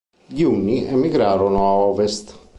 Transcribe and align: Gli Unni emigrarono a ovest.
Gli 0.25 0.41
Unni 0.41 0.83
emigrarono 0.87 1.63
a 1.67 1.73
ovest. 1.75 2.39